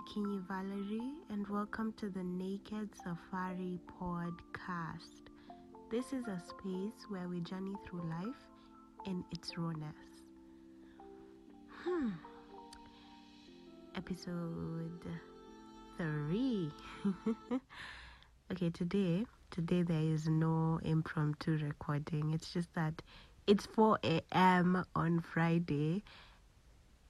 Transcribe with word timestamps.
Akinyi 0.00 0.40
Valerie, 0.48 1.12
and 1.28 1.46
welcome 1.48 1.92
to 1.98 2.08
the 2.08 2.22
Naked 2.22 2.88
Safari 2.94 3.78
podcast. 4.00 5.28
This 5.90 6.14
is 6.14 6.26
a 6.26 6.40
space 6.40 7.04
where 7.10 7.28
we 7.28 7.40
journey 7.40 7.74
through 7.84 8.08
life 8.08 8.46
in 9.04 9.22
its 9.30 9.58
rawness. 9.58 9.84
Hmm. 11.84 12.10
Episode 13.94 15.04
three. 15.98 16.70
okay, 18.52 18.70
today, 18.70 19.26
today 19.50 19.82
there 19.82 20.02
is 20.02 20.28
no 20.28 20.80
impromptu 20.82 21.58
recording. 21.58 22.32
It's 22.32 22.50
just 22.50 22.72
that 22.74 23.02
it's 23.46 23.66
4 23.66 23.98
a.m. 24.04 24.82
on 24.94 25.20
Friday 25.20 26.04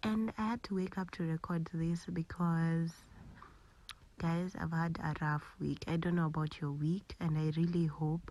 and 0.02 0.32
I 0.38 0.42
had 0.50 0.62
to 0.64 0.74
wake 0.74 0.98
up 0.98 1.10
to 1.12 1.22
record 1.24 1.68
this 1.72 2.06
because, 2.12 2.92
guys, 4.18 4.54
I've 4.60 4.72
had 4.72 4.98
a 5.02 5.14
rough 5.20 5.44
week. 5.60 5.84
I 5.86 5.96
don't 5.96 6.16
know 6.16 6.26
about 6.26 6.60
your 6.60 6.72
week, 6.72 7.14
and 7.20 7.36
I 7.36 7.52
really 7.58 7.86
hope 7.86 8.30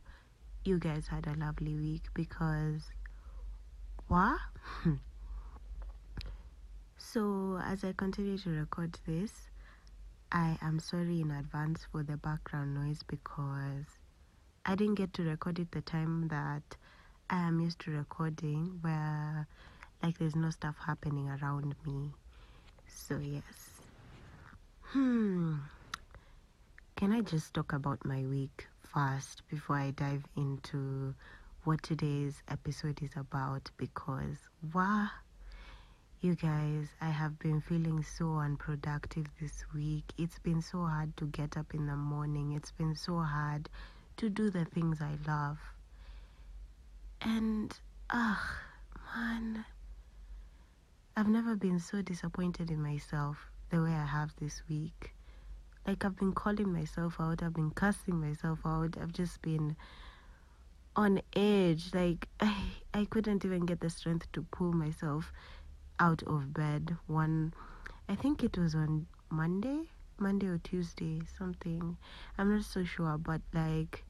you 0.65 0.79
guys 0.79 1.07
had 1.07 1.27
a 1.27 1.33
lovely 1.33 1.75
week 1.75 2.03
because, 2.13 2.91
what? 4.07 4.39
so, 6.97 7.59
as 7.63 7.83
I 7.83 7.93
continue 7.93 8.37
to 8.39 8.49
record 8.49 8.97
this, 9.05 9.49
I 10.31 10.57
am 10.61 10.79
sorry 10.79 11.21
in 11.21 11.31
advance 11.31 11.87
for 11.91 12.03
the 12.03 12.17
background 12.17 12.75
noise 12.75 13.01
because 13.07 13.85
I 14.65 14.75
didn't 14.75 14.95
get 14.95 15.13
to 15.15 15.23
record 15.23 15.59
it 15.59 15.71
the 15.71 15.81
time 15.81 16.27
that 16.29 16.75
I 17.29 17.47
am 17.47 17.59
used 17.59 17.79
to 17.81 17.91
recording, 17.91 18.79
where 18.81 19.47
like 20.01 20.17
there's 20.17 20.35
no 20.35 20.49
stuff 20.49 20.75
happening 20.85 21.29
around 21.29 21.75
me. 21.85 22.11
So, 22.87 23.19
yes. 23.19 23.81
Hmm. 24.81 25.55
Can 26.95 27.11
I 27.11 27.21
just 27.21 27.53
talk 27.53 27.73
about 27.73 28.03
my 28.05 28.23
week 28.23 28.67
first 28.93 29.43
before 29.49 29.77
I 29.77 29.91
dive 29.91 30.23
into 30.35 31.13
what 31.63 31.83
today's 31.83 32.41
episode 32.47 33.01
is 33.03 33.11
about? 33.15 33.69
Because, 33.77 34.37
wow, 34.73 35.09
you 36.21 36.35
guys, 36.35 36.87
I 37.01 37.09
have 37.09 37.37
been 37.39 37.61
feeling 37.61 38.03
so 38.03 38.37
unproductive 38.37 39.27
this 39.39 39.65
week. 39.73 40.05
It's 40.17 40.39
been 40.39 40.61
so 40.61 40.79
hard 40.85 41.15
to 41.17 41.25
get 41.25 41.57
up 41.57 41.73
in 41.73 41.87
the 41.87 41.95
morning, 41.95 42.53
it's 42.53 42.71
been 42.71 42.95
so 42.95 43.19
hard 43.19 43.69
to 44.17 44.29
do 44.29 44.49
the 44.49 44.65
things 44.65 44.99
I 45.01 45.17
love. 45.29 45.59
And, 47.21 47.73
ugh, 48.09 48.37
man 49.15 49.65
I've 51.19 51.27
never 51.27 51.53
been 51.53 51.79
so 51.79 52.01
disappointed 52.01 52.71
in 52.71 52.81
myself 52.81 53.51
the 53.71 53.81
way 53.81 53.91
I 53.91 54.05
have 54.05 54.33
this 54.39 54.63
week. 54.69 55.13
Like, 55.85 56.05
I've 56.05 56.15
been 56.15 56.31
calling 56.31 56.71
myself 56.71 57.17
out, 57.19 57.43
I've 57.43 57.53
been 57.53 57.71
cussing 57.71 58.21
myself 58.21 58.59
out, 58.63 58.95
I've 58.97 59.11
just 59.11 59.41
been 59.41 59.75
on 60.95 61.19
edge. 61.35 61.93
Like, 61.93 62.29
I, 62.39 62.55
I 62.93 63.03
couldn't 63.03 63.43
even 63.43 63.65
get 63.65 63.81
the 63.81 63.89
strength 63.89 64.31
to 64.31 64.43
pull 64.43 64.71
myself 64.71 65.33
out 65.99 66.23
of 66.23 66.53
bed. 66.53 66.95
One, 67.07 67.53
I 68.07 68.15
think 68.15 68.41
it 68.41 68.57
was 68.57 68.73
on 68.73 69.05
Monday, 69.29 69.89
Monday 70.19 70.47
or 70.47 70.59
Tuesday, 70.59 71.23
something. 71.37 71.97
I'm 72.37 72.55
not 72.55 72.63
so 72.63 72.85
sure, 72.85 73.17
but 73.17 73.41
like, 73.53 74.05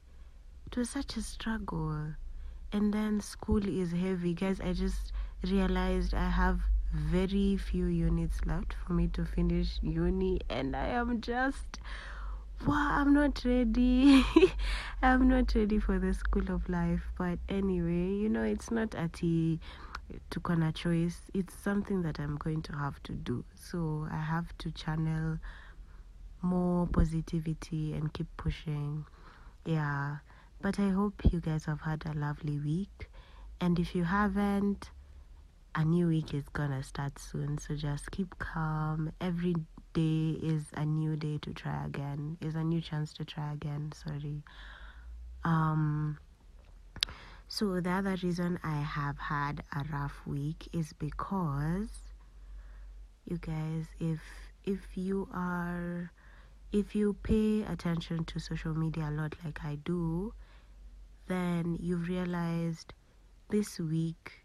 it 0.68 0.76
was 0.76 0.90
such 0.90 1.16
a 1.16 1.22
struggle. 1.22 2.14
And 2.72 2.94
then 2.94 3.20
school 3.20 3.66
is 3.66 3.90
heavy. 3.90 4.32
Guys, 4.32 4.60
I 4.60 4.74
just 4.74 5.10
realized 5.42 6.14
I 6.14 6.30
have 6.30 6.60
very 6.92 7.56
few 7.56 7.86
units 7.86 8.40
left 8.46 8.74
for 8.86 8.92
me 8.92 9.08
to 9.08 9.24
finish 9.24 9.78
uni 9.82 10.40
and 10.48 10.74
I 10.74 10.88
am 10.88 11.20
just 11.20 11.78
wow 12.66 12.88
I'm 13.00 13.14
not 13.14 13.42
ready. 13.44 14.24
I'm 15.02 15.28
not 15.28 15.54
ready 15.54 15.78
for 15.78 15.98
the 15.98 16.12
school 16.12 16.50
of 16.50 16.68
life. 16.68 17.02
But 17.16 17.38
anyway 17.48 18.14
you 18.14 18.28
know 18.28 18.42
it's 18.42 18.70
not 18.70 18.94
a 18.94 19.08
tea 19.08 19.60
to 20.30 20.40
corner 20.40 20.72
choice. 20.72 21.22
It's 21.34 21.54
something 21.54 22.02
that 22.02 22.18
I'm 22.18 22.36
going 22.36 22.62
to 22.62 22.72
have 22.72 23.02
to 23.04 23.12
do. 23.12 23.44
So 23.54 24.08
I 24.10 24.20
have 24.20 24.56
to 24.58 24.70
channel 24.72 25.38
more 26.42 26.86
positivity 26.86 27.92
and 27.92 28.12
keep 28.12 28.26
pushing. 28.36 29.04
Yeah. 29.64 30.16
But 30.60 30.78
I 30.78 30.88
hope 30.88 31.22
you 31.30 31.40
guys 31.40 31.64
have 31.66 31.82
had 31.82 32.04
a 32.06 32.12
lovely 32.18 32.58
week. 32.58 33.08
And 33.60 33.78
if 33.78 33.94
you 33.94 34.04
haven't 34.04 34.90
a 35.74 35.84
new 35.84 36.08
week 36.08 36.34
is 36.34 36.48
gonna 36.52 36.82
start 36.82 37.18
soon 37.18 37.58
so 37.58 37.74
just 37.74 38.10
keep 38.10 38.38
calm. 38.38 39.12
Every 39.20 39.54
day 39.92 40.38
is 40.42 40.64
a 40.74 40.84
new 40.84 41.16
day 41.16 41.38
to 41.42 41.52
try 41.52 41.84
again 41.86 42.36
is 42.40 42.54
a 42.54 42.62
new 42.64 42.80
chance 42.80 43.12
to 43.14 43.24
try 43.24 43.52
again 43.52 43.92
sorry. 43.94 44.42
Um 45.44 46.18
so 47.52 47.80
the 47.80 47.90
other 47.90 48.16
reason 48.22 48.60
i 48.62 48.76
have 48.80 49.18
had 49.18 49.64
a 49.74 49.84
rough 49.92 50.20
week 50.24 50.68
is 50.72 50.92
because 50.92 51.88
you 53.24 53.36
guys 53.38 53.86
if 53.98 54.20
if 54.64 54.96
you 54.96 55.28
are 55.34 56.12
if 56.72 56.94
you 56.94 57.14
pay 57.24 57.62
attention 57.62 58.24
to 58.24 58.38
social 58.38 58.72
media 58.72 59.08
a 59.08 59.10
lot 59.10 59.34
like 59.44 59.58
i 59.64 59.74
do 59.84 60.32
then 61.26 61.76
you've 61.80 62.06
realized 62.08 62.94
this 63.48 63.80
week 63.80 64.39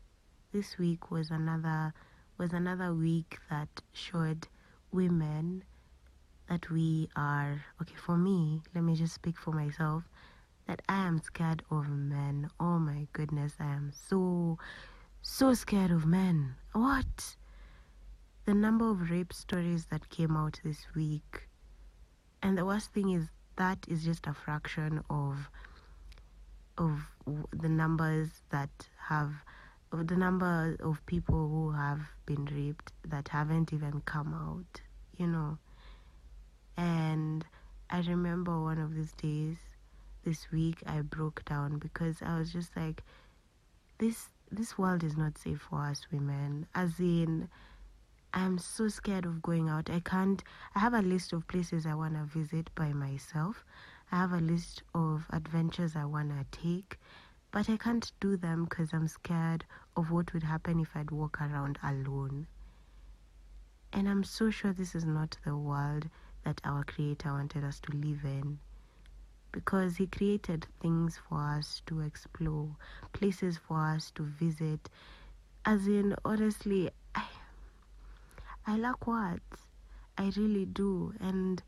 this 0.56 0.78
week 0.78 1.12
was 1.12 1.32
another 1.32 1.94
was 2.38 2.54
another 2.54 2.94
week 2.94 3.40
that 3.50 3.68
showed 3.92 4.48
women 4.94 5.62
that 6.48 6.70
we 6.70 7.10
are 7.18 7.66
okay 7.82 7.96
for 7.98 8.16
me 8.16 8.62
let 8.74 8.82
me 8.82 8.96
just 8.96 9.14
speak 9.14 9.38
for 9.38 9.52
myself 9.52 10.04
that 10.66 10.82
i 10.88 11.06
am 11.06 11.20
scared 11.20 11.62
of 11.70 11.90
men. 11.90 12.50
Oh 12.58 12.80
my 12.80 13.06
goodness 13.12 13.56
i 13.60 13.66
am 13.66 13.92
so 14.08 14.58
so 15.22 15.54
scared 15.54 15.92
of 15.92 16.06
men. 16.06 16.56
What? 16.72 17.36
The 18.46 18.54
number 18.54 18.90
of 18.90 19.10
rape 19.12 19.34
stories 19.34 19.88
that 19.88 20.08
came 20.10 20.38
out 20.38 20.62
this 20.64 20.86
week. 20.96 21.50
And 22.42 22.58
the 22.58 22.64
worst 22.64 22.94
thing 22.94 23.10
is 23.10 23.28
that 23.58 23.80
is 23.90 24.06
just 24.06 24.26
a 24.26 24.34
fraction 24.34 25.04
of 25.10 25.50
of 26.78 27.02
the 27.52 27.68
numbers 27.68 28.30
that 28.52 28.70
have 29.10 29.34
the 30.04 30.16
number 30.16 30.76
of 30.82 31.06
people 31.06 31.48
who 31.48 31.72
have 31.72 32.02
been 32.26 32.46
raped 32.46 32.92
that 33.08 33.28
haven't 33.30 33.74
even 33.74 34.02
come 34.02 34.34
out, 34.34 34.82
you 35.18 35.28
know. 35.28 35.58
And 36.78 37.46
I 37.90 38.02
remember 38.02 38.62
one 38.62 38.78
of 38.80 38.96
these 38.96 39.14
days, 39.14 39.58
this 40.24 40.52
week, 40.52 40.82
I 40.88 41.02
broke 41.02 41.46
down 41.46 41.78
because 41.78 42.22
I 42.22 42.38
was 42.40 42.52
just 42.52 42.76
like, 42.76 43.04
this 44.00 44.30
this 44.52 44.78
world 44.78 45.04
is 45.04 45.18
not 45.18 45.38
safe 45.38 45.62
for 45.70 45.82
us 45.82 46.08
women. 46.12 46.68
As 46.76 47.00
in, 47.00 47.50
I'm 48.34 48.58
so 48.58 48.88
scared 48.88 49.26
of 49.26 49.42
going 49.42 49.70
out. 49.70 49.90
I 49.90 50.00
can't. 50.00 50.44
I 50.76 50.80
have 50.80 50.94
a 50.94 51.02
list 51.02 51.34
of 51.34 51.48
places 51.48 51.86
I 51.86 51.96
want 51.96 52.16
to 52.16 52.24
visit 52.24 52.70
by 52.76 52.92
myself. 52.92 53.64
I 54.12 54.18
have 54.18 54.34
a 54.34 54.40
list 54.40 54.84
of 54.94 55.26
adventures 55.32 55.96
I 55.96 56.06
want 56.06 56.30
to 56.30 56.60
take 56.60 57.00
but 57.56 57.70
I 57.70 57.78
can't 57.78 58.12
do 58.20 58.36
them 58.36 58.66
because 58.66 58.92
I'm 58.92 59.08
scared 59.08 59.64
of 59.96 60.12
what 60.12 60.34
would 60.34 60.44
happen 60.44 60.82
if 60.82 60.90
I'd 60.94 61.10
walk 61.10 61.40
around 61.40 61.80
alone. 61.82 62.48
And 63.94 64.10
I'm 64.10 64.26
so 64.26 64.50
sure 64.50 64.74
this 64.74 64.94
is 64.94 65.06
not 65.06 65.38
the 65.46 65.56
world 65.56 66.10
that 66.44 66.60
our 66.66 66.84
Creator 66.84 67.32
wanted 67.32 67.64
us 67.64 67.80
to 67.80 67.94
live 67.94 68.26
in. 68.26 68.60
Because 69.54 69.96
He 69.96 70.06
created 70.06 70.68
things 70.82 71.18
for 71.30 71.38
us 71.38 71.82
to 71.86 72.02
explore, 72.02 72.76
places 73.14 73.58
for 73.58 73.78
us 73.78 74.12
to 74.16 74.24
visit. 74.24 74.90
As 75.64 75.88
in, 75.88 76.14
honestly, 76.26 76.90
I, 77.16 77.24
I 78.68 78.76
lack 78.76 79.08
words. 79.08 79.70
I 80.18 80.30
really 80.36 80.66
do. 80.66 81.14
And 81.22 81.64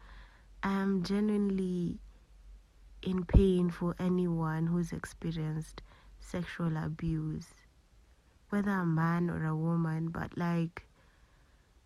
I 0.62 0.82
am 0.82 1.04
genuinely 1.04 2.00
in 3.02 3.24
pain 3.26 3.70
for 3.70 3.96
anyone 4.00 4.68
who's 4.68 4.92
experienced 4.92 5.82
sexual 6.20 6.76
abuse, 6.78 7.48
whether 8.50 8.72
a 8.72 8.86
man 8.86 9.30
or 9.30 9.46
a 9.46 9.56
woman. 9.56 10.10
But 10.10 10.38
like, 10.38 10.84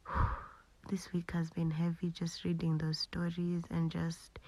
this 0.89 1.11
week 1.13 1.31
has 1.31 1.49
been 1.49 1.71
heavy 1.71 2.09
just 2.09 2.43
reading 2.43 2.77
those 2.77 2.99
stories 2.99 3.63
and 3.69 3.91
just, 3.91 4.39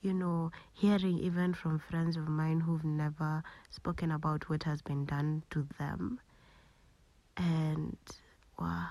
you 0.00 0.12
know, 0.12 0.50
hearing 0.72 1.18
even 1.18 1.54
from 1.54 1.78
friends 1.78 2.16
of 2.16 2.28
mine 2.28 2.60
who've 2.60 2.84
never 2.84 3.42
spoken 3.70 4.10
about 4.12 4.48
what 4.48 4.62
has 4.64 4.82
been 4.82 5.04
done 5.04 5.42
to 5.50 5.66
them. 5.78 6.20
And, 7.36 7.96
wow, 8.58 8.88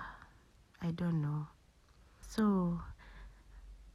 I 0.81 0.91
don't 0.91 1.21
know. 1.21 1.47
So, 2.27 2.79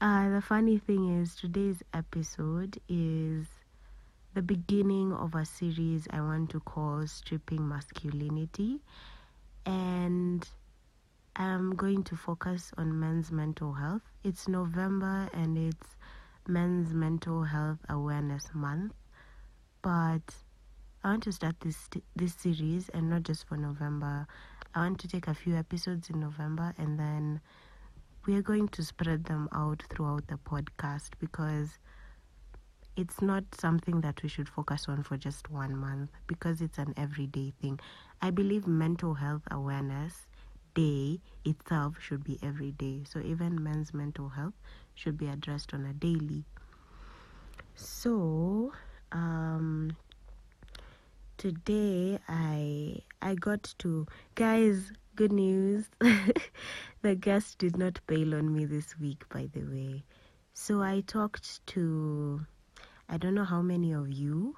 uh, 0.01 0.29
the 0.29 0.43
funny 0.43 0.79
thing 0.79 1.21
is, 1.21 1.35
today's 1.35 1.83
episode 1.95 2.79
is 2.89 3.47
the 4.35 4.43
beginning 4.43 5.13
of 5.13 5.35
a 5.35 5.45
series 5.45 6.07
I 6.11 6.21
want 6.21 6.51
to 6.51 6.61
call 6.61 7.07
Stripping 7.07 7.67
Masculinity. 7.67 8.81
And 9.65 10.47
I'm 11.35 11.75
going 11.75 12.05
to 12.05 12.17
focus 12.17 12.73
on 12.77 13.01
men's 13.01 13.33
mental 13.33 13.73
health. 13.73 14.03
It's 14.23 14.49
November 14.49 15.29
and 15.33 15.57
it's 15.57 15.97
Men's 16.47 16.93
Mental 16.93 17.43
Health 17.43 17.79
Awareness 17.89 18.45
Month, 18.55 18.93
but 19.83 20.23
I 21.03 21.11
want 21.11 21.25
to 21.25 21.33
start 21.33 21.57
this 21.61 21.89
this 22.15 22.35
series 22.35 22.89
and 22.91 23.11
not 23.11 23.25
just 23.25 23.49
for 23.49 23.57
November. 23.57 24.27
I 24.75 24.81
want 24.81 25.01
to 25.01 25.09
take 25.09 25.27
a 25.27 25.35
few 25.35 25.57
episodes 25.57 26.11
in 26.11 26.21
November 26.21 26.75
and 26.79 26.99
then 26.99 27.41
we 28.27 28.35
are 28.35 28.43
going 28.43 28.69
to 28.69 28.83
spread 28.83 29.25
them 29.25 29.49
out 29.53 29.83
throughout 29.91 30.27
the 30.29 30.37
podcast 30.37 31.11
because 31.21 31.79
it's 32.97 33.21
not 33.21 33.45
something 33.55 34.01
that 34.01 34.23
we 34.23 34.29
should 34.29 34.49
focus 34.49 34.87
on 34.89 35.03
for 35.03 35.17
just 35.17 35.51
one 35.51 35.77
month 35.77 36.11
because 36.27 36.61
it's 36.61 36.79
an 36.79 36.95
everyday 36.97 37.53
thing. 37.61 37.79
I 38.23 38.31
believe 38.31 38.67
mental 38.67 39.15
health 39.15 39.43
awareness 39.51 40.27
day 40.75 41.21
itself 41.45 41.97
should 42.01 42.25
be 42.25 42.39
every 42.43 42.73
day. 42.73 43.03
So 43.09 43.21
even 43.21 43.63
men's 43.63 43.93
mental 43.95 44.31
health 44.31 44.55
should 44.95 45.17
be 45.19 45.29
addressed 45.29 45.73
on 45.75 45.85
a 45.85 45.93
daily. 45.93 46.45
So, 47.75 48.73
um, 49.13 49.97
today 51.37 52.19
I 52.29 52.99
I 53.21 53.35
got 53.35 53.75
to 53.79 54.07
guys 54.35 54.93
good 55.17 55.33
news. 55.33 55.91
The 57.03 57.15
guest 57.17 57.59
did 57.59 57.77
not 57.77 58.01
bail 58.07 58.35
on 58.35 58.53
me 58.53 58.65
this 58.67 58.99
week 58.99 59.29
by 59.29 59.49
the 59.53 59.63
way. 59.63 60.05
So 60.55 60.83
I 60.83 61.01
talked 61.01 61.67
to 61.69 62.47
I 63.09 63.17
don't 63.19 63.35
know 63.35 63.45
how 63.45 63.63
many 63.63 63.93
of 63.93 64.11
you 64.11 64.57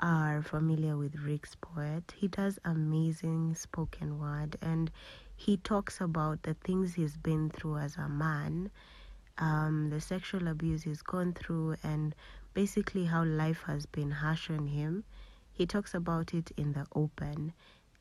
are 0.00 0.42
familiar 0.42 0.96
with 0.96 1.14
RixPoet. 1.16 2.10
He 2.12 2.28
does 2.28 2.58
amazing 2.64 3.54
spoken 3.54 4.18
word 4.18 4.56
and 4.62 4.90
he 5.36 5.56
talks 5.58 6.00
about 6.00 6.42
the 6.42 6.54
things 6.54 6.94
he's 6.94 7.16
been 7.16 7.50
through 7.50 7.78
as 7.78 7.96
a 7.96 8.08
man 8.08 8.70
um, 9.38 9.90
the 9.90 10.00
sexual 10.00 10.48
abuse 10.48 10.82
he's 10.82 11.02
gone 11.02 11.32
through 11.32 11.76
and 11.82 12.14
basically 12.54 13.04
how 13.06 13.24
life 13.24 13.62
has 13.66 13.86
been 13.86 14.10
harsh 14.10 14.50
on 14.50 14.66
him. 14.66 15.04
He 15.52 15.66
talks 15.66 15.94
about 15.94 16.34
it 16.34 16.50
in 16.56 16.72
the 16.72 16.86
open. 16.94 17.52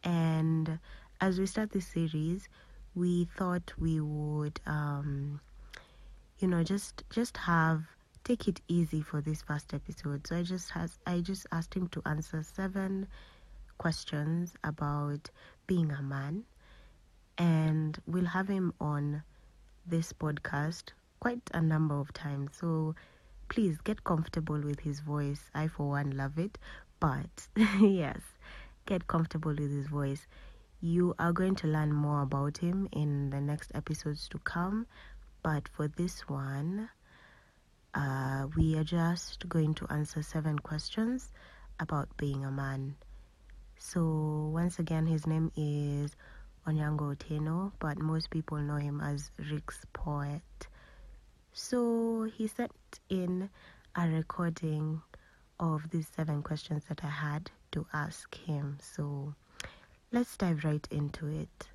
And 0.04 0.80
as 1.24 1.40
we 1.40 1.46
start 1.46 1.72
this 1.72 1.88
series, 1.88 2.50
we 2.96 3.24
thought 3.38 3.72
we 3.78 4.02
would, 4.02 4.60
um, 4.66 5.40
you 6.40 6.50
know, 6.50 6.62
just 6.64 7.02
just 7.10 7.38
have 7.38 7.84
take 8.26 8.50
it 8.50 8.60
easy 8.68 9.02
for 9.02 9.22
this 9.22 9.42
first 9.42 9.74
episode. 9.74 10.28
So 10.28 10.36
I 10.36 10.44
just 10.44 10.72
has 10.72 11.00
I 11.08 11.22
just 11.22 11.48
asked 11.54 11.76
him 11.76 11.88
to 11.90 12.02
answer 12.06 12.44
seven 12.44 13.08
questions 13.78 14.56
about 14.66 15.30
being 15.66 15.92
a 15.92 16.02
man, 16.02 16.44
and 17.38 17.98
we'll 18.06 18.26
have 18.26 18.50
him 18.50 18.74
on 18.82 19.24
this 19.88 20.12
podcast 20.12 20.90
quite 21.22 21.50
a 21.54 21.62
number 21.62 21.98
of 21.98 22.12
times. 22.12 22.52
So 22.60 22.96
please 23.48 23.78
get 23.86 24.04
comfortable 24.04 24.60
with 24.60 24.82
his 24.82 25.00
voice. 25.00 25.50
I, 25.56 25.70
for 25.70 25.88
one, 25.88 26.18
love 26.18 26.38
it. 26.38 26.58
But 27.00 27.48
yes, 27.80 28.20
get 28.86 29.08
comfortable 29.08 29.52
with 29.52 29.72
his 29.72 29.88
voice. 29.88 30.28
You 30.84 31.16
are 31.18 31.32
going 31.32 31.56
to 31.56 31.68
learn 31.68 31.94
more 31.94 32.24
about 32.24 32.58
him 32.58 32.90
in 32.92 33.30
the 33.30 33.40
next 33.40 33.72
episodes 33.74 34.28
to 34.28 34.40
come. 34.40 34.86
But 35.42 35.70
for 35.70 35.88
this 35.88 36.28
one, 36.28 36.90
uh, 37.94 38.48
we 38.58 38.76
are 38.76 38.84
just 38.84 39.48
going 39.48 39.76
to 39.76 39.88
answer 39.90 40.22
seven 40.22 40.60
questions 40.60 41.32
about 41.80 42.10
being 42.18 42.44
a 42.44 42.52
man. 42.52 42.98
So, 43.78 44.52
once 44.54 44.78
again, 44.78 45.06
his 45.06 45.26
name 45.26 45.54
is 45.56 46.18
Onyango 46.68 47.16
Otieno, 47.16 47.72
but 47.80 47.98
most 47.98 48.30
people 48.30 48.58
know 48.58 48.76
him 48.76 49.00
as 49.00 49.32
RixPoet. 49.40 50.42
So, 51.54 52.24
he 52.24 52.48
sent 52.48 52.74
in 53.08 53.50
a 53.96 54.10
recording 54.10 55.02
of 55.62 55.90
these 55.92 56.10
seven 56.14 56.44
questions 56.44 56.84
that 56.90 57.06
I 57.06 57.10
had 57.10 57.52
to 57.72 57.88
ask 57.94 58.36
him. 58.36 58.80
So 58.82 59.34
let's 60.14 60.38
dive 60.38 60.64
right 60.64 60.88
into 60.92 61.28
it. 61.28 61.68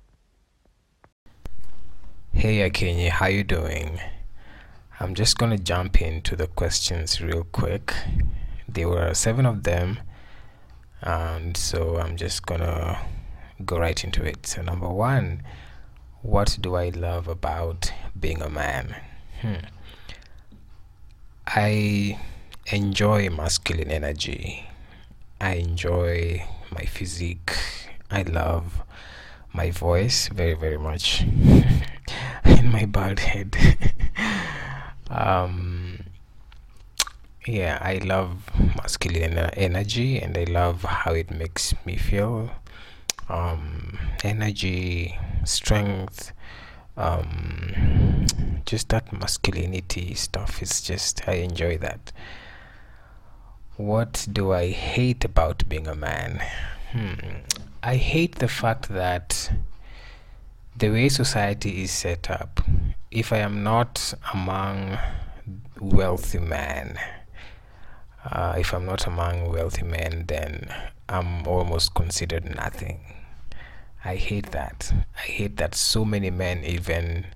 Hey 2.31 2.69
Akinyi, 2.69 3.09
how 3.09 3.27
you 3.27 3.43
doing? 3.43 3.99
I'm 4.97 5.13
just 5.13 5.37
gonna 5.37 5.57
jump 5.57 6.01
into 6.01 6.37
the 6.37 6.47
questions 6.47 7.19
real 7.19 7.43
quick. 7.43 7.93
There 8.67 8.87
were 8.87 9.13
seven 9.13 9.45
of 9.45 9.63
them, 9.63 9.99
and 11.01 11.57
so 11.57 11.97
I'm 11.97 12.15
just 12.15 12.45
gonna 12.45 12.99
go 13.65 13.77
right 13.77 14.01
into 14.01 14.23
it. 14.23 14.47
So 14.47 14.61
number 14.61 14.87
one, 14.87 15.43
what 16.21 16.57
do 16.61 16.75
I 16.75 16.89
love 16.89 17.27
about 17.27 17.91
being 18.17 18.41
a 18.41 18.49
man? 18.49 18.95
Hmm. 19.41 19.65
I 21.45 22.17
enjoy 22.71 23.29
masculine 23.29 23.91
energy. 23.91 24.69
I 25.41 25.55
enjoy 25.55 26.45
my 26.71 26.85
physique. 26.85 27.57
I 28.11 28.23
love 28.23 28.81
my 29.53 29.71
voice 29.71 30.27
very, 30.29 30.53
very 30.53 30.77
much. 30.77 31.23
in 32.45 32.71
my 32.71 32.85
bald 32.85 33.19
head. 33.19 33.55
um, 35.09 35.99
yeah, 37.45 37.79
I 37.81 37.97
love 37.97 38.49
masculine 38.75 39.37
energy 39.37 40.19
and 40.19 40.37
I 40.37 40.43
love 40.43 40.83
how 40.83 41.13
it 41.13 41.31
makes 41.31 41.73
me 41.85 41.95
feel. 41.95 42.51
Um, 43.27 43.97
energy, 44.23 45.17
strength, 45.45 46.31
um, 46.97 48.25
just 48.65 48.89
that 48.89 49.13
masculinity 49.13 50.13
stuff 50.15 50.61
is 50.61 50.81
just, 50.81 51.27
I 51.27 51.33
enjoy 51.33 51.77
that. 51.77 52.11
What 53.77 54.27
do 54.31 54.51
I 54.51 54.71
hate 54.71 55.23
about 55.23 55.69
being 55.69 55.87
a 55.87 55.95
man? 55.95 56.43
I 57.83 57.95
hate 57.95 58.35
the 58.35 58.47
fact 58.47 58.89
that 58.89 59.51
the 60.75 60.89
way 60.89 61.09
society 61.09 61.83
is 61.83 61.91
set 61.91 62.31
up, 62.31 62.61
if 63.11 63.31
I 63.31 63.37
am 63.37 63.63
not 63.63 64.15
among 64.33 64.97
wealthy 65.79 66.39
men, 66.39 66.97
uh, 68.25 68.55
if 68.57 68.73
I'm 68.73 68.85
not 68.85 69.05
among 69.05 69.51
wealthy 69.51 69.83
men, 69.83 70.25
then 70.27 70.73
I'm 71.07 71.47
almost 71.47 71.93
considered 71.93 72.55
nothing. 72.55 72.99
I 74.03 74.15
hate 74.15 74.51
that. 74.51 74.91
I 75.15 75.21
hate 75.21 75.57
that 75.57 75.75
so 75.75 76.03
many 76.03 76.31
men 76.31 76.63
even 76.63 77.27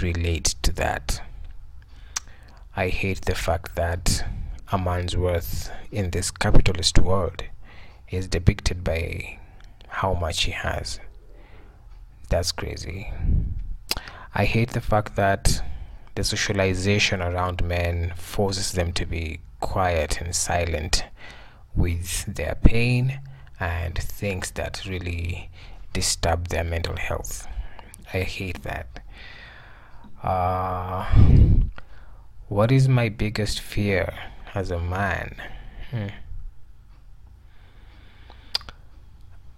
relate 0.00 0.54
to 0.62 0.72
that. 0.72 1.22
I 2.76 2.88
hate 2.88 3.22
the 3.22 3.34
fact 3.34 3.74
that 3.76 4.24
a 4.70 4.76
man's 4.76 5.16
worth 5.16 5.70
in 5.90 6.10
this 6.10 6.30
capitalist 6.30 6.98
world 6.98 7.44
is 8.10 8.28
depicted 8.28 8.84
by 8.84 9.38
how 9.88 10.14
much 10.14 10.44
he 10.44 10.52
has. 10.52 11.00
That's 12.28 12.52
crazy. 12.52 13.12
I 14.34 14.44
hate 14.44 14.70
the 14.70 14.80
fact 14.80 15.16
that 15.16 15.62
the 16.14 16.24
socialization 16.24 17.22
around 17.22 17.64
men 17.64 18.12
forces 18.16 18.72
them 18.72 18.92
to 18.92 19.06
be 19.06 19.40
quiet 19.60 20.20
and 20.20 20.34
silent 20.34 21.04
with 21.74 22.24
their 22.26 22.56
pain 22.56 23.20
and 23.60 23.96
things 23.96 24.50
that 24.52 24.84
really 24.86 25.50
disturb 25.92 26.48
their 26.48 26.64
mental 26.64 26.96
health. 26.96 27.46
I 28.12 28.20
hate 28.20 28.62
that. 28.62 29.00
Uh, 30.22 31.06
what 32.48 32.72
is 32.72 32.88
my 32.88 33.08
biggest 33.08 33.60
fear? 33.60 34.14
as 34.54 34.70
a 34.70 34.78
man. 34.78 35.36
Hmm. 35.90 36.06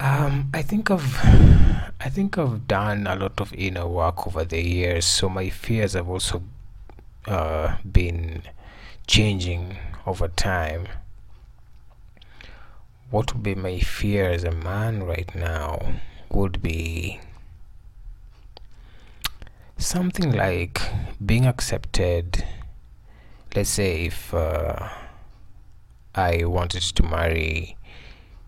Um, 0.01 0.51
I 0.55 0.63
think 0.63 0.91
I've, 0.91 1.19
I 2.01 2.09
think 2.09 2.39
I've 2.39 2.67
done 2.67 3.07
a 3.07 3.15
lot 3.15 3.39
of 3.39 3.53
inner 3.53 3.87
work 3.87 4.27
over 4.27 4.45
the 4.45 4.63
years, 4.63 5.05
so 5.05 5.29
my 5.29 5.51
fears 5.51 5.93
have 5.93 6.09
also 6.09 6.43
uh, 7.27 7.77
been 7.91 8.43
changing 9.07 9.77
over 10.07 10.29
time. 10.29 10.89
What 13.11 13.35
would 13.35 13.43
be 13.43 13.55
my 13.55 13.81
fear 13.81 14.31
as 14.31 14.43
a 14.43 14.53
man 14.53 15.03
right 15.03 15.35
now 15.35 15.93
would 16.31 16.63
be 16.63 17.21
something 19.77 20.33
like 20.33 20.81
being 21.25 21.47
accepted 21.47 22.45
let's 23.55 23.71
say 23.71 24.07
if 24.07 24.33
uh, 24.33 24.89
I 26.15 26.45
wanted 26.45 26.83
to 26.83 27.03
marry 27.03 27.77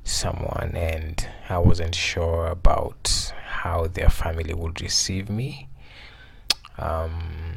someone 0.05 0.73
and 0.75 1.27
I 1.49 1.59
wasn't 1.59 1.95
sure 1.95 2.47
about 2.47 3.33
how 3.45 3.87
their 3.87 4.09
family 4.09 4.55
would 4.55 4.81
receive 4.81 5.31
me 5.31 5.69
um, 6.79 7.57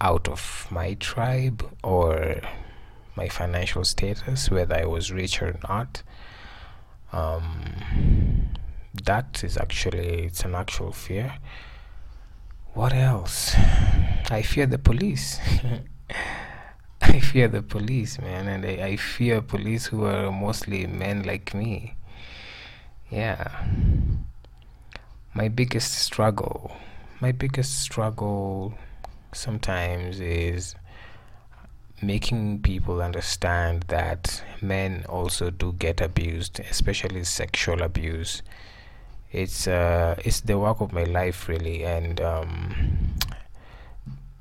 out 0.00 0.28
of 0.28 0.66
my 0.70 0.94
tribe 0.94 1.68
or 1.82 2.40
my 3.16 3.28
financial 3.28 3.84
status, 3.84 4.50
whether 4.50 4.76
I 4.76 4.84
was 4.84 5.10
rich 5.10 5.40
or 5.42 5.58
not. 5.68 6.02
Um, 7.12 8.52
that 9.04 9.42
is 9.44 9.56
actually 9.56 10.24
it's 10.24 10.44
an 10.44 10.54
actual 10.54 10.92
fear 10.92 11.34
what 12.76 12.92
else? 12.92 13.54
I 14.30 14.42
fear 14.42 14.66
the 14.66 14.76
police. 14.76 15.40
I 17.14 17.20
fear 17.20 17.46
the 17.46 17.62
police, 17.62 18.18
man, 18.18 18.48
and 18.48 18.64
I, 18.66 18.84
I 18.84 18.96
fear 18.96 19.40
police 19.40 19.86
who 19.86 20.04
are 20.06 20.32
mostly 20.32 20.88
men 20.88 21.22
like 21.22 21.54
me. 21.54 21.94
Yeah. 23.10 23.64
My 25.32 25.46
biggest 25.46 25.92
struggle, 25.92 26.74
my 27.20 27.30
biggest 27.30 27.80
struggle 27.80 28.74
sometimes 29.32 30.18
is 30.18 30.74
making 32.02 32.62
people 32.62 33.00
understand 33.00 33.84
that 33.86 34.42
men 34.60 35.04
also 35.08 35.50
do 35.50 35.74
get 35.74 36.00
abused, 36.00 36.58
especially 36.58 37.22
sexual 37.22 37.82
abuse. 37.82 38.42
It's 39.30 39.68
uh, 39.68 40.16
it's 40.24 40.40
the 40.40 40.58
work 40.58 40.80
of 40.80 40.92
my 40.92 41.04
life 41.04 41.48
really, 41.48 41.84
and 41.84 42.20
um, 42.20 43.14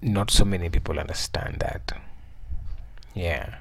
not 0.02 0.32
so 0.32 0.46
many 0.46 0.70
people 0.70 1.00
understand 1.00 1.58
that. 1.60 1.94
Yeah. 3.16 3.56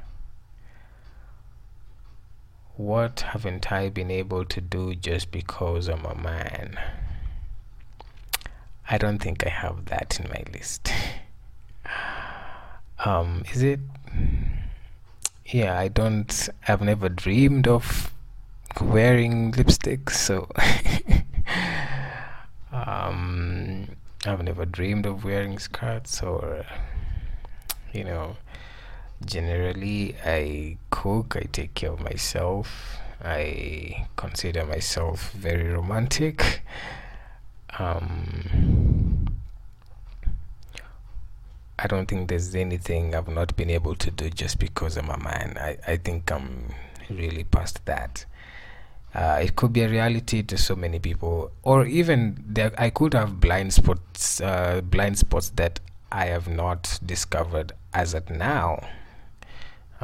What 2.76 3.20
haven't 3.20 3.70
I 3.70 3.88
been 3.88 4.10
able 4.10 4.44
to 4.46 4.60
do 4.60 4.96
just 4.96 5.30
because 5.30 5.86
I'm 5.86 6.04
a 6.04 6.16
man? 6.16 6.76
I 8.90 8.98
don't 8.98 9.20
think 9.20 9.46
I 9.46 9.50
have 9.50 9.84
that 9.86 10.18
in 10.18 10.28
my 10.28 10.42
list. 10.52 10.92
um, 13.04 13.44
is 13.52 13.62
it? 13.62 13.78
Yeah, 15.46 15.78
I 15.78 15.86
don't. 15.86 16.48
I've 16.66 16.82
never 16.82 17.08
dreamed 17.08 17.68
of 17.68 18.12
wearing 18.80 19.52
lipstick, 19.52 20.10
so. 20.10 20.48
um, 22.72 23.86
I've 24.26 24.42
never 24.42 24.64
dreamed 24.64 25.06
of 25.06 25.22
wearing 25.22 25.60
skirts 25.60 26.22
or, 26.22 26.66
you 27.92 28.02
know, 28.02 28.36
generally 29.24 30.16
I 30.24 30.76
cook, 30.90 31.36
I 31.36 31.46
take 31.52 31.74
care 31.74 31.92
of 31.92 32.00
myself, 32.00 32.98
I 33.22 34.06
consider 34.16 34.64
myself 34.64 35.32
very 35.32 35.70
romantic. 35.70 36.62
Um, 37.78 39.26
I 41.78 41.86
don't 41.86 42.06
think 42.06 42.28
there's 42.28 42.54
anything 42.54 43.14
I've 43.14 43.28
not 43.28 43.56
been 43.56 43.70
able 43.70 43.94
to 43.96 44.10
do 44.10 44.30
just 44.30 44.58
because 44.58 44.96
I'm 44.96 45.10
a 45.10 45.18
man. 45.18 45.56
I, 45.58 45.78
I 45.86 45.96
think 45.96 46.30
I'm 46.30 46.72
really 47.10 47.44
past 47.44 47.84
that. 47.86 48.24
Uh, 49.14 49.40
it 49.42 49.54
could 49.54 49.72
be 49.72 49.82
a 49.82 49.88
reality 49.88 50.42
to 50.42 50.58
so 50.58 50.74
many 50.74 50.98
people, 50.98 51.52
or 51.62 51.86
even 51.86 52.42
there, 52.46 52.72
I 52.76 52.90
could 52.90 53.14
have 53.14 53.40
blind 53.40 53.72
spots, 53.72 54.40
uh, 54.40 54.80
blind 54.82 55.18
spots 55.18 55.50
that 55.50 55.78
I 56.10 56.26
have 56.26 56.48
not 56.48 56.98
discovered 57.04 57.72
as 57.92 58.14
at 58.14 58.28
now 58.28 58.80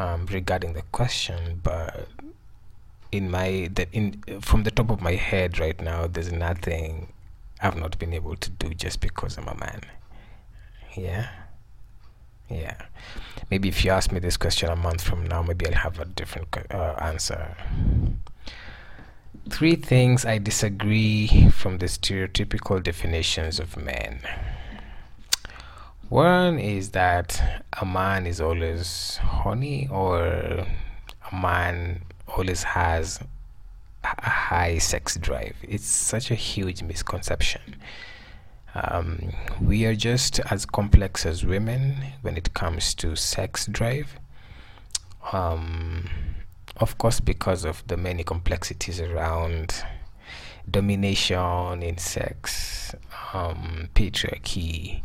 um, 0.01 0.27
regarding 0.27 0.73
the 0.73 0.83
question. 0.93 1.61
But 1.63 2.09
in 3.13 3.31
my 3.31 3.69
that 3.75 3.89
in 3.93 4.23
from 4.41 4.63
the 4.65 4.71
top 4.71 4.91
of 4.91 5.01
my 5.01 5.15
head 5.15 5.59
right 5.59 5.81
now, 5.81 6.07
there's 6.07 6.33
nothing 6.33 7.13
I've 7.63 7.77
not 7.77 7.99
been 7.99 8.13
able 8.13 8.37
to 8.37 8.51
do 8.51 8.71
just 8.75 9.01
because 9.01 9.37
I'm 9.39 9.49
a 9.49 9.57
man. 9.57 9.83
Yeah. 10.97 11.29
Yeah. 12.49 12.83
Maybe 13.51 13.69
if 13.69 13.85
you 13.85 13.93
ask 13.93 14.11
me 14.11 14.19
this 14.19 14.37
question 14.37 14.71
a 14.71 14.77
month 14.77 15.03
from 15.03 15.27
now, 15.27 15.43
maybe 15.43 15.67
I'll 15.67 15.83
have 15.89 16.01
a 16.01 16.05
different 16.05 16.49
uh, 16.71 16.95
answer 17.01 17.55
three 19.49 19.75
things 19.75 20.25
I 20.25 20.39
disagree 20.39 21.49
from 21.51 21.79
the 21.79 21.87
stereotypical 21.87 22.83
definitions 22.83 23.59
of 23.59 23.77
men. 23.77 24.21
One 26.11 26.59
is 26.59 26.91
that 26.91 27.63
a 27.81 27.87
man 27.87 28.27
is 28.27 28.41
always 28.41 29.17
horny, 29.19 29.87
or 29.93 30.19
a 30.19 30.67
man 31.33 32.03
always 32.27 32.65
has 32.65 33.21
a 34.03 34.29
high 34.29 34.79
sex 34.79 35.17
drive. 35.17 35.55
It's 35.63 35.87
such 35.87 36.33
a 36.33 36.35
huge 36.35 36.83
misconception. 36.83 37.77
Um, 38.75 39.33
we 39.63 39.85
are 39.85 39.95
just 39.95 40.41
as 40.51 40.67
complex 40.67 41.25
as 41.25 41.47
women 41.47 41.99
when 42.23 42.37
it 42.37 42.55
comes 42.55 42.93
to 42.97 43.15
sex 43.15 43.67
drive. 43.67 44.19
Um, 45.33 46.11
of 46.79 46.99
course, 46.99 47.21
because 47.21 47.65
of 47.65 47.85
the 47.87 47.97
many 47.97 48.25
complexities 48.25 49.01
around 49.01 49.85
domination 50.69 51.85
in 51.85 51.99
sex, 51.99 52.97
um, 53.33 53.91
patriarchy, 53.95 55.03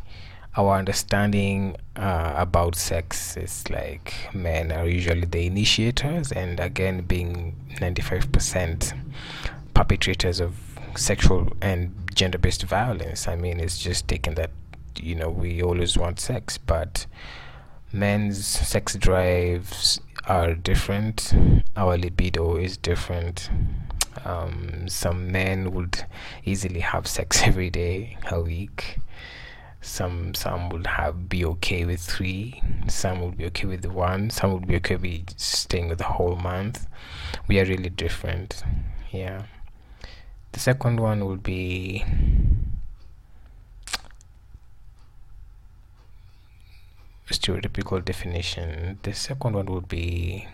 our 0.58 0.78
understanding 0.78 1.76
uh, 1.98 2.34
about 2.38 2.76
sex 2.76 3.36
is 3.36 3.70
like 3.70 4.14
men 4.34 4.72
are 4.72 4.88
usually 4.88 5.26
the 5.26 5.46
initiators, 5.46 6.32
and 6.32 6.60
again, 6.60 7.02
being 7.02 7.56
95% 7.76 8.98
perpetrators 9.74 10.40
of 10.40 10.56
sexual 10.96 11.52
and 11.62 11.94
gender 12.14 12.38
based 12.38 12.64
violence. 12.64 13.28
I 13.28 13.36
mean, 13.36 13.60
it's 13.60 13.78
just 13.78 14.08
taken 14.08 14.36
that, 14.36 14.52
you 14.98 15.16
know, 15.16 15.30
we 15.30 15.62
always 15.62 15.98
want 15.98 16.20
sex, 16.22 16.58
but 16.58 17.06
men's 17.92 18.46
sex 18.46 18.96
drives 18.96 20.00
are 20.26 20.54
different. 20.54 21.34
Our 21.76 21.98
libido 21.98 22.56
is 22.56 22.78
different. 22.78 23.50
Um, 24.24 24.88
some 24.88 25.32
men 25.32 25.72
would 25.74 26.06
easily 26.46 26.80
have 26.80 27.08
sex 27.08 27.42
every 27.44 27.70
day, 27.70 28.18
a 28.32 28.40
week. 28.40 29.00
Some 29.86 30.34
some 30.34 30.70
would 30.70 30.88
have 30.88 31.30
be 31.30 31.46
okay 31.46 31.86
with 31.86 32.02
three. 32.02 32.62
Some 32.88 33.22
would 33.22 33.38
be 33.38 33.46
okay 33.46 33.68
with 33.68 33.86
one. 33.86 34.32
Some 34.32 34.52
would 34.54 34.68
be 34.68 34.76
okay 34.78 34.96
with 34.96 35.40
staying 35.40 35.90
with 35.90 36.00
the 36.00 36.06
whole 36.06 36.36
month. 36.36 36.88
We 37.48 37.60
are 37.60 37.66
really 37.66 37.92
different. 37.92 38.64
Yeah. 39.12 39.44
The 40.54 40.60
second 40.60 41.00
one 41.00 41.26
would 41.26 41.44
be 41.44 42.04
stereotypical 47.30 48.04
definition. 48.04 48.98
The 49.04 49.14
second 49.14 49.54
one 49.54 49.68
would 49.68 49.88
be 49.88 50.48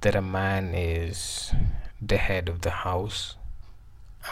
that 0.00 0.14
a 0.14 0.22
man 0.22 0.74
is 0.74 1.52
the 2.00 2.16
head 2.16 2.48
of 2.48 2.62
the 2.62 2.70
house 2.70 3.36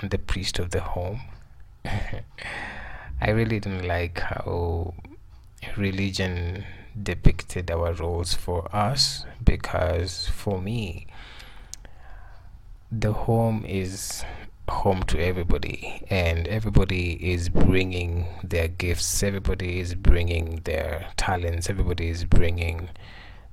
and 0.01 0.11
the 0.11 0.19
priest 0.19 0.59
of 0.59 0.71
the 0.71 0.81
home. 0.81 1.21
I 3.21 3.31
really 3.31 3.61
didn't 3.61 3.87
like 3.87 4.19
how 4.21 4.95
religion 5.77 6.65
depicted 7.01 7.71
our 7.71 7.93
roles 7.93 8.35
for 8.35 8.75
us 8.75 9.27
because 9.45 10.29
for 10.29 10.61
me, 10.61 11.07
the 12.91 13.13
home 13.13 13.65
is 13.67 14.25
home 14.69 15.03
to 15.03 15.19
everybody 15.19 16.03
and 16.11 16.47
everybody 16.47 17.33
is 17.33 17.49
bringing 17.49 18.25
their 18.45 18.69
gifts 18.69 19.21
everybody 19.21 19.81
is 19.81 19.97
bringing 19.97 20.61
their 20.63 21.09
talents 21.17 21.69
everybody 21.69 22.09
is 22.09 22.25
bringing 22.25 22.89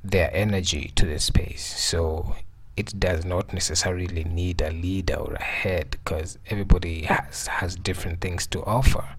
their 0.03 0.29
energy 0.33 0.91
to 0.95 1.05
the 1.05 1.19
space. 1.19 1.65
So 1.79 2.35
it 2.77 2.97
does 2.99 3.25
not 3.25 3.51
necessarily 3.53 4.23
need 4.23 4.61
a 4.61 4.71
leader 4.71 5.15
or 5.15 5.33
a 5.33 5.43
head 5.43 5.91
because 5.91 6.37
everybody 6.49 7.03
has 7.03 7.47
has 7.47 7.75
different 7.75 8.21
things 8.21 8.47
to 8.47 8.63
offer 8.63 9.15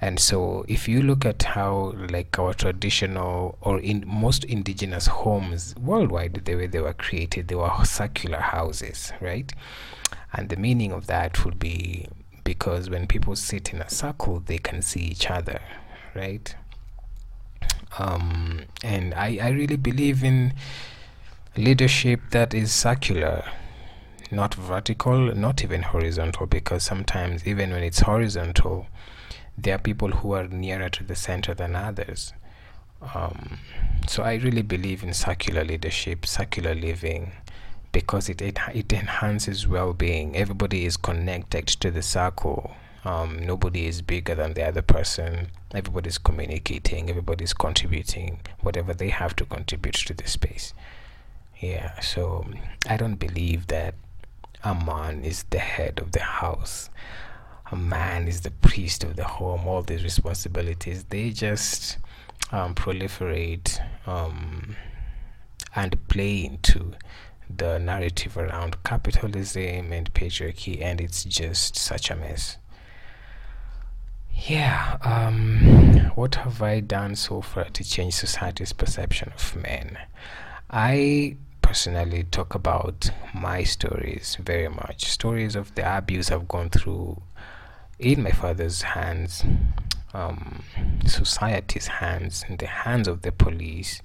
and 0.00 0.20
so 0.20 0.64
if 0.68 0.86
you 0.86 1.02
look 1.02 1.24
at 1.24 1.42
how 1.42 1.92
like 2.10 2.38
our 2.38 2.54
traditional 2.54 3.58
or 3.62 3.80
in 3.80 4.04
most 4.06 4.44
indigenous 4.44 5.08
homes 5.08 5.74
worldwide 5.80 6.34
the 6.44 6.54
way 6.54 6.66
they 6.66 6.80
were 6.80 6.92
created 6.92 7.48
they 7.48 7.56
were 7.56 7.70
circular 7.84 8.38
houses 8.38 9.12
right 9.20 9.52
and 10.32 10.50
the 10.50 10.56
meaning 10.56 10.92
of 10.92 11.06
that 11.06 11.44
would 11.44 11.58
be 11.58 12.06
because 12.48 12.88
when 12.88 13.06
people 13.06 13.36
sit 13.36 13.74
in 13.74 13.82
a 13.82 13.90
circle, 13.90 14.40
they 14.40 14.56
can 14.56 14.80
see 14.80 15.00
each 15.00 15.30
other, 15.30 15.60
right? 16.14 16.54
Um, 17.98 18.62
and 18.82 19.12
I, 19.12 19.38
I 19.42 19.50
really 19.50 19.76
believe 19.76 20.24
in 20.24 20.54
leadership 21.58 22.20
that 22.30 22.54
is 22.54 22.72
circular, 22.72 23.44
not 24.30 24.54
vertical, 24.54 25.34
not 25.34 25.64
even 25.64 25.82
horizontal, 25.82 26.46
because 26.46 26.84
sometimes, 26.84 27.44
even 27.48 27.70
when 27.70 27.82
it's 27.82 27.98
horizontal, 27.98 28.86
there 29.56 29.74
are 29.74 29.78
people 29.78 30.08
who 30.08 30.32
are 30.32 30.46
nearer 30.46 30.88
to 30.88 31.02
the 31.02 31.16
center 31.16 31.54
than 31.54 31.74
others. 31.74 32.32
Um, 33.12 33.58
so 34.06 34.22
I 34.22 34.34
really 34.34 34.62
believe 34.62 35.02
in 35.02 35.12
circular 35.12 35.64
leadership, 35.64 36.26
circular 36.26 36.76
living, 36.76 37.32
because 37.90 38.28
it, 38.28 38.40
it, 38.40 38.60
it 38.72 38.92
enhances 38.92 39.66
well-being. 39.66 40.36
Everybody 40.36 40.84
is 40.84 40.96
connected 40.96 41.66
to 41.66 41.90
the 41.90 42.02
circle. 42.02 42.70
Um, 43.04 43.36
nobody 43.44 43.86
is 43.86 44.00
bigger 44.00 44.36
than 44.36 44.54
the 44.54 44.64
other 44.64 44.82
person. 44.82 45.48
Everybody's 45.74 46.18
communicating 46.18 47.10
everybody's 47.10 47.52
contributing 47.52 48.40
whatever 48.60 48.94
they 48.94 49.08
have 49.08 49.34
to 49.36 49.44
contribute 49.44 49.94
to 49.94 50.14
the 50.14 50.28
space 50.28 50.72
yeah 51.60 51.98
so 52.00 52.44
i 52.88 52.96
don't 52.96 53.16
believe 53.16 53.66
that 53.68 53.94
a 54.64 54.74
man 54.74 55.22
is 55.24 55.44
the 55.50 55.58
head 55.58 55.98
of 56.00 56.12
the 56.12 56.20
house 56.20 56.90
a 57.70 57.76
man 57.76 58.28
is 58.28 58.40
the 58.42 58.50
priest 58.50 59.04
of 59.04 59.16
the 59.16 59.24
home, 59.24 59.66
all 59.66 59.82
these 59.82 60.02
responsibilities, 60.02 61.04
they 61.04 61.30
just 61.30 61.98
um, 62.50 62.74
proliferate 62.74 63.78
um, 64.06 64.76
and 65.74 66.08
play 66.08 66.44
into 66.44 66.92
the 67.54 67.78
narrative 67.78 68.36
around 68.36 68.82
capitalism 68.84 69.92
and 69.92 70.12
patriarchy, 70.14 70.82
and 70.82 71.00
it's 71.00 71.24
just 71.24 71.76
such 71.76 72.10
a 72.10 72.16
mess. 72.16 72.56
Yeah, 74.32 74.98
um, 75.02 76.12
what 76.14 76.36
have 76.36 76.62
I 76.62 76.80
done 76.80 77.16
so 77.16 77.42
far 77.42 77.64
to 77.64 77.84
change 77.84 78.14
society's 78.14 78.72
perception 78.72 79.32
of 79.34 79.56
men? 79.56 79.98
I 80.70 81.36
personally 81.68 82.22
talk 82.30 82.54
about 82.54 83.10
my 83.34 83.62
stories 83.62 84.38
very 84.40 84.68
much 84.68 85.04
stories 85.04 85.54
of 85.54 85.74
the 85.74 85.98
abuse 85.98 86.30
I've 86.30 86.48
gone 86.48 86.70
through 86.70 87.20
in 87.98 88.22
my 88.22 88.30
father's 88.30 88.80
hands, 88.80 89.44
um, 90.14 90.62
society's 91.04 91.88
hands, 91.88 92.42
in 92.48 92.56
the 92.56 92.66
hands 92.66 93.06
of 93.06 93.20
the 93.20 93.32
police. 93.32 94.00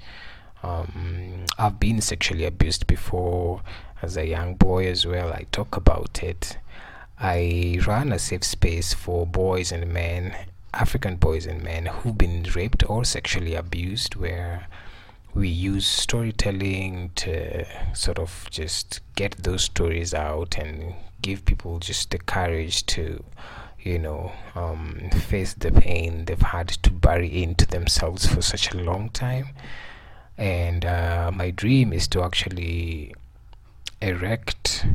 Um, 0.62 1.46
I've 1.58 1.80
been 1.80 2.02
sexually 2.02 2.44
abused 2.44 2.86
before 2.86 3.62
as 4.02 4.18
a 4.18 4.28
young 4.28 4.56
boy 4.56 4.88
as 4.88 5.06
well. 5.06 5.32
I 5.32 5.46
talk 5.54 5.78
about 5.78 6.22
it. 6.22 6.58
I 7.18 7.80
run 7.88 8.12
a 8.12 8.20
safe 8.20 8.44
space 8.44 8.94
for 8.94 9.26
boys 9.26 9.72
and 9.72 9.88
men, 9.94 10.36
African 10.74 11.16
boys 11.16 11.46
and 11.46 11.64
men 11.64 11.86
who've 11.86 12.18
been 12.18 12.44
raped 12.56 12.84
or 12.90 13.06
sexually 13.06 13.56
abused, 13.56 14.16
where 14.18 14.68
we 15.34 15.48
use 15.48 15.86
storytelling 15.86 17.12
to 17.16 17.66
sort 17.96 18.20
of 18.20 18.48
just 18.52 19.02
get 19.16 19.36
those 19.44 19.64
stories 19.64 20.14
out 20.14 20.58
and 20.58 20.94
give 21.22 21.44
people 21.46 21.80
just 21.80 22.12
the 22.12 22.20
courage 22.20 22.86
to 22.86 23.24
you 23.80 23.98
know 23.98 24.32
um, 24.56 25.10
face 25.28 25.54
the 25.54 25.72
pain 25.72 26.26
they've 26.26 26.42
had 26.42 26.68
to 26.68 26.92
bury 26.92 27.44
into 27.44 27.66
themselves 27.66 28.26
for 28.26 28.42
such 28.42 28.74
a 28.74 28.78
long 28.78 29.10
time. 29.10 29.50
And 30.38 30.86
uh, 30.86 31.32
my 31.34 31.52
dream 31.52 31.94
is 31.94 32.08
to 32.10 32.24
actually 32.24 33.14
erect 34.02 34.86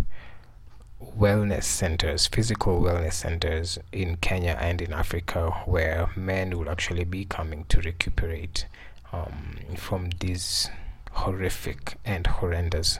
wellness 1.00 1.64
centers 1.64 2.26
physical 2.26 2.80
wellness 2.80 3.14
centers 3.14 3.78
in 3.92 4.16
Kenya 4.16 4.56
and 4.60 4.82
in 4.82 4.92
Africa 4.92 5.50
where 5.64 6.10
men 6.16 6.56
will 6.56 6.68
actually 6.68 7.04
be 7.04 7.24
coming 7.24 7.64
to 7.68 7.80
recuperate 7.80 8.66
um, 9.12 9.58
from 9.76 10.10
these 10.20 10.70
horrific 11.12 11.96
and 12.04 12.26
horrendous 12.26 12.98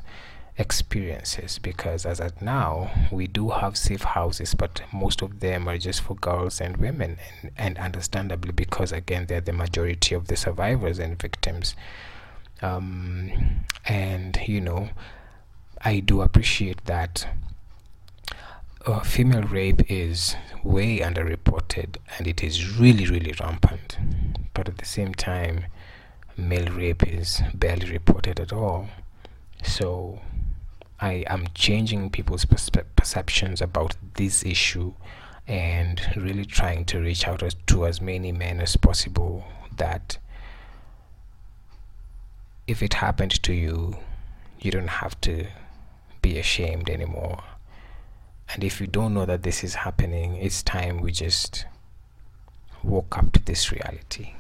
experiences. 0.56 1.58
Because 1.58 2.04
as 2.04 2.20
at 2.20 2.42
now 2.42 2.90
we 3.12 3.26
do 3.26 3.50
have 3.50 3.76
safe 3.76 4.02
houses 4.02 4.54
but 4.54 4.82
most 4.92 5.22
of 5.22 5.40
them 5.40 5.68
are 5.68 5.78
just 5.78 6.00
for 6.00 6.14
girls 6.16 6.60
and 6.60 6.76
women. 6.76 7.18
And, 7.42 7.52
and 7.56 7.78
understandably 7.78 8.52
because 8.52 8.92
again 8.92 9.26
they're 9.26 9.40
the 9.40 9.52
majority 9.52 10.14
of 10.14 10.26
the 10.26 10.36
survivors 10.36 10.98
and 10.98 11.20
victims. 11.20 11.74
Um, 12.60 13.64
and 13.86 14.36
you 14.46 14.60
know 14.60 14.88
i 15.82 16.00
do 16.00 16.22
appreciate 16.22 16.84
that 16.86 17.28
uh, 18.84 18.98
female 19.00 19.42
rape 19.42 19.88
is 19.88 20.34
way 20.64 20.98
underreported 20.98 21.98
and 22.16 22.26
it 22.26 22.42
is 22.42 22.78
really 22.78 23.06
really 23.06 23.32
rampant. 23.40 23.96
But 24.54 24.68
at 24.68 24.78
the 24.78 24.84
same 24.84 25.14
time 25.14 25.66
male 26.38 26.73
rape 26.73 27.07
is 27.07 27.42
barely 27.52 27.90
reported 27.90 28.38
at 28.40 28.52
all 28.52 28.88
so 29.62 30.21
I 31.00 31.25
am 31.28 31.47
changing 31.54 32.11
people's 32.11 32.45
perspe- 32.45 32.85
perceptions 32.97 33.61
about 33.61 33.97
this 34.14 34.45
issue 34.45 34.95
and 35.47 36.00
really 36.16 36.45
trying 36.45 36.85
to 36.87 37.00
reach 37.00 37.26
out 37.26 37.42
as, 37.42 37.54
to 37.66 37.87
as 37.87 38.00
many 38.00 38.33
men 38.33 38.61
as 38.61 38.76
possible 38.76 39.45
that 39.76 40.18
if 42.66 42.83
it 42.83 42.94
happened 42.94 43.42
to 43.44 43.55
you, 43.55 43.96
you 44.61 44.70
don't 44.70 44.88
have 44.88 45.18
to 45.22 45.46
be 46.20 46.38
ashamed 46.38 46.90
anymore. 46.90 47.42
And 48.53 48.64
if 48.64 48.81
you 48.81 48.87
don't 48.87 49.14
know 49.14 49.24
that 49.24 49.42
this 49.42 49.62
is 49.62 49.77
happening, 49.77 50.37
it's 50.37 50.62
time 50.62 51.01
we 51.01 51.12
just 51.12 51.64
woke 52.83 53.16
up 53.16 53.33
to 53.33 53.44
this 53.44 53.70
reality. 53.70 54.35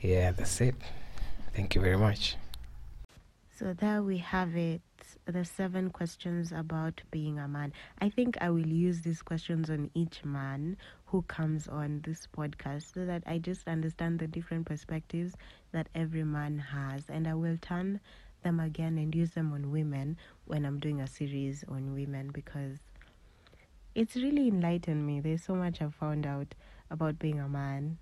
Yeah, 0.00 0.30
that's 0.30 0.60
it. 0.60 0.76
Thank 1.54 1.74
you 1.74 1.80
very 1.80 1.96
much. 1.98 2.36
So 3.56 3.72
there 3.72 4.02
we 4.02 4.18
have 4.18 4.54
it. 4.54 4.80
The 5.26 5.44
seven 5.44 5.90
questions 5.90 6.52
about 6.52 7.02
being 7.10 7.38
a 7.40 7.48
man. 7.48 7.72
I 8.00 8.08
think 8.08 8.38
I 8.40 8.50
will 8.50 8.66
use 8.66 9.00
these 9.00 9.22
questions 9.22 9.68
on 9.70 9.90
each 9.94 10.24
man 10.24 10.76
who 11.06 11.22
comes 11.22 11.66
on 11.66 12.02
this 12.04 12.28
podcast 12.36 12.94
so 12.94 13.04
that 13.06 13.24
I 13.26 13.38
just 13.38 13.66
understand 13.66 14.20
the 14.20 14.28
different 14.28 14.66
perspectives 14.66 15.34
that 15.72 15.88
every 15.94 16.22
man 16.22 16.58
has. 16.58 17.02
And 17.08 17.26
I 17.26 17.34
will 17.34 17.58
turn 17.60 17.98
them 18.44 18.60
again 18.60 18.98
and 18.98 19.12
use 19.12 19.32
them 19.32 19.52
on 19.52 19.72
women 19.72 20.16
when 20.44 20.64
I'm 20.64 20.78
doing 20.78 21.00
a 21.00 21.08
series 21.08 21.64
on 21.68 21.94
women 21.94 22.30
because 22.32 22.78
it's 23.96 24.14
really 24.14 24.46
enlightened 24.46 25.04
me. 25.04 25.18
There's 25.18 25.42
so 25.42 25.56
much 25.56 25.82
I've 25.82 25.94
found 25.94 26.24
out 26.24 26.54
about 26.90 27.18
being 27.18 27.40
a 27.40 27.48
man 27.48 27.98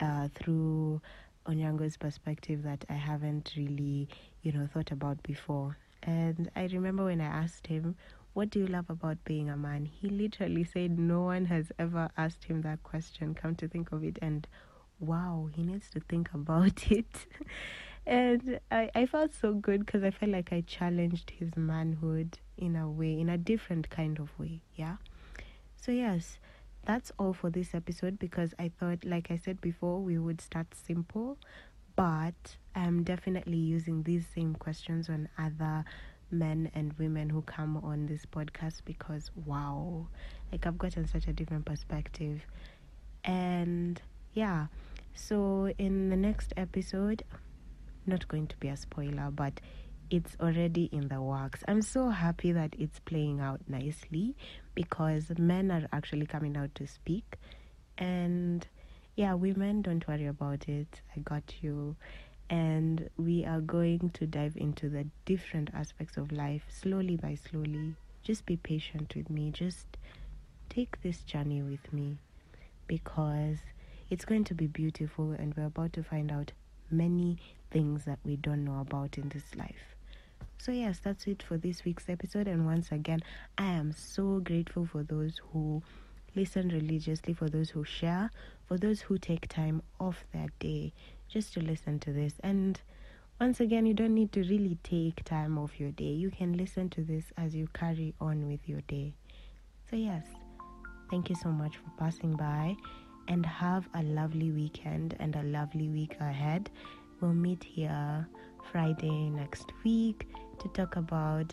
uh, 0.00 0.28
through 0.34 1.00
Onyango's 1.46 1.96
perspective 1.96 2.62
that 2.62 2.84
I 2.88 2.94
haven't 2.94 3.52
really, 3.56 4.08
you 4.42 4.52
know, 4.52 4.68
thought 4.72 4.90
about 4.90 5.22
before. 5.22 5.76
And 6.02 6.50
I 6.56 6.64
remember 6.66 7.04
when 7.04 7.20
I 7.20 7.26
asked 7.26 7.66
him, 7.66 7.96
What 8.32 8.50
do 8.50 8.60
you 8.60 8.66
love 8.66 8.88
about 8.88 9.22
being 9.24 9.50
a 9.50 9.56
man? 9.56 9.86
He 9.86 10.08
literally 10.08 10.64
said 10.64 10.98
no 10.98 11.22
one 11.22 11.46
has 11.46 11.72
ever 11.78 12.10
asked 12.16 12.44
him 12.44 12.62
that 12.62 12.82
question, 12.82 13.34
come 13.34 13.54
to 13.56 13.68
think 13.68 13.92
of 13.92 14.04
it. 14.04 14.18
And 14.22 14.46
wow, 14.98 15.48
he 15.52 15.62
needs 15.62 15.90
to 15.90 16.00
think 16.00 16.30
about 16.34 16.90
it. 16.90 17.26
and 18.06 18.60
I, 18.70 18.90
I 18.94 19.06
felt 19.06 19.34
so 19.34 19.54
good 19.54 19.84
because 19.84 20.02
I 20.02 20.10
felt 20.10 20.32
like 20.32 20.52
I 20.52 20.62
challenged 20.62 21.30
his 21.30 21.56
manhood 21.56 22.38
in 22.56 22.76
a 22.76 22.88
way, 22.88 23.18
in 23.18 23.28
a 23.28 23.38
different 23.38 23.90
kind 23.90 24.18
of 24.18 24.30
way. 24.38 24.60
Yeah. 24.74 24.96
So, 25.76 25.92
yes, 25.92 26.38
that's 26.90 27.12
all 27.20 27.32
for 27.32 27.50
this 27.50 27.72
episode 27.72 28.18
because 28.18 28.52
I 28.58 28.72
thought, 28.80 29.04
like 29.04 29.30
I 29.30 29.36
said 29.36 29.60
before, 29.60 30.00
we 30.00 30.18
would 30.18 30.40
start 30.40 30.66
simple, 30.74 31.38
but 31.94 32.56
I'm 32.74 33.04
definitely 33.04 33.58
using 33.58 34.02
these 34.02 34.26
same 34.34 34.56
questions 34.56 35.08
on 35.08 35.28
other 35.38 35.84
men 36.32 36.68
and 36.74 36.92
women 36.94 37.30
who 37.30 37.42
come 37.42 37.76
on 37.76 38.06
this 38.06 38.26
podcast 38.26 38.80
because 38.84 39.30
wow, 39.46 40.08
like 40.50 40.66
I've 40.66 40.78
gotten 40.78 41.06
such 41.06 41.28
a 41.28 41.32
different 41.32 41.64
perspective. 41.64 42.44
And 43.22 44.02
yeah, 44.34 44.66
so 45.14 45.72
in 45.78 46.10
the 46.10 46.16
next 46.16 46.52
episode, 46.56 47.22
not 48.04 48.26
going 48.26 48.48
to 48.48 48.56
be 48.56 48.66
a 48.66 48.76
spoiler, 48.76 49.30
but 49.30 49.60
it's 50.10 50.36
already 50.40 50.84
in 50.92 51.06
the 51.08 51.22
works. 51.22 51.62
I'm 51.68 51.82
so 51.82 52.08
happy 52.08 52.50
that 52.52 52.74
it's 52.78 52.98
playing 52.98 53.40
out 53.40 53.60
nicely 53.68 54.34
because 54.74 55.30
men 55.38 55.70
are 55.70 55.86
actually 55.92 56.26
coming 56.26 56.56
out 56.56 56.74
to 56.74 56.86
speak. 56.86 57.36
And 57.96 58.66
yeah, 59.14 59.34
women, 59.34 59.82
don't 59.82 60.06
worry 60.08 60.26
about 60.26 60.68
it. 60.68 61.00
I 61.16 61.20
got 61.20 61.54
you. 61.62 61.94
And 62.48 63.08
we 63.16 63.44
are 63.44 63.60
going 63.60 64.10
to 64.14 64.26
dive 64.26 64.56
into 64.56 64.88
the 64.88 65.06
different 65.24 65.70
aspects 65.72 66.16
of 66.16 66.32
life 66.32 66.64
slowly 66.68 67.16
by 67.16 67.36
slowly. 67.36 67.94
Just 68.22 68.44
be 68.46 68.56
patient 68.56 69.14
with 69.14 69.30
me. 69.30 69.52
Just 69.52 69.86
take 70.68 71.00
this 71.02 71.20
journey 71.22 71.62
with 71.62 71.92
me 71.92 72.16
because 72.88 73.58
it's 74.10 74.24
going 74.24 74.42
to 74.44 74.54
be 74.54 74.66
beautiful 74.66 75.30
and 75.30 75.54
we're 75.56 75.66
about 75.66 75.92
to 75.92 76.02
find 76.02 76.32
out 76.32 76.50
many 76.90 77.38
things 77.70 78.04
that 78.06 78.18
we 78.24 78.34
don't 78.34 78.64
know 78.64 78.80
about 78.80 79.16
in 79.16 79.28
this 79.28 79.54
life. 79.54 79.94
So, 80.60 80.72
yes, 80.72 81.00
that's 81.02 81.26
it 81.26 81.42
for 81.42 81.56
this 81.56 81.86
week's 81.86 82.10
episode. 82.10 82.46
And 82.46 82.66
once 82.66 82.92
again, 82.92 83.22
I 83.56 83.64
am 83.64 83.92
so 83.92 84.40
grateful 84.40 84.84
for 84.84 85.02
those 85.02 85.40
who 85.52 85.82
listen 86.36 86.68
religiously, 86.68 87.32
for 87.32 87.48
those 87.48 87.70
who 87.70 87.82
share, 87.82 88.30
for 88.66 88.76
those 88.76 89.00
who 89.00 89.16
take 89.16 89.48
time 89.48 89.80
off 89.98 90.26
their 90.34 90.48
day 90.58 90.92
just 91.30 91.54
to 91.54 91.60
listen 91.60 91.98
to 92.00 92.12
this. 92.12 92.34
And 92.44 92.78
once 93.40 93.60
again, 93.60 93.86
you 93.86 93.94
don't 93.94 94.14
need 94.14 94.32
to 94.32 94.40
really 94.40 94.76
take 94.82 95.24
time 95.24 95.56
off 95.56 95.80
your 95.80 95.92
day. 95.92 96.12
You 96.12 96.30
can 96.30 96.52
listen 96.58 96.90
to 96.90 97.00
this 97.00 97.32
as 97.38 97.54
you 97.54 97.66
carry 97.72 98.12
on 98.20 98.46
with 98.46 98.68
your 98.68 98.82
day. 98.82 99.14
So, 99.88 99.96
yes, 99.96 100.26
thank 101.10 101.30
you 101.30 101.36
so 101.36 101.48
much 101.48 101.78
for 101.78 101.90
passing 101.98 102.36
by 102.36 102.76
and 103.28 103.46
have 103.46 103.88
a 103.94 104.02
lovely 104.02 104.50
weekend 104.50 105.16
and 105.20 105.36
a 105.36 105.42
lovely 105.42 105.88
week 105.88 106.18
ahead. 106.20 106.68
We'll 107.22 107.32
meet 107.32 107.64
here 107.64 108.28
Friday 108.70 109.30
next 109.30 109.72
week 109.84 110.28
to 110.60 110.68
talk 110.68 110.96
about 110.96 111.52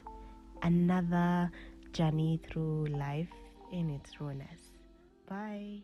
another 0.64 1.52
journey 1.94 2.40
through 2.50 2.88
life 2.88 3.32
in 3.72 3.90
its 3.90 4.20
rawness. 4.20 4.74
Bye. 5.28 5.84